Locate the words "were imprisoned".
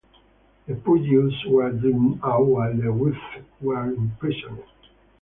3.61-4.63